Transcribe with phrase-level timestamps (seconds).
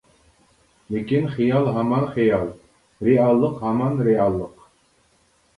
[0.93, 2.49] لېكىن خىيال ھامان خىيال،
[3.09, 4.69] رېئاللىق ھامان رېئاللىق.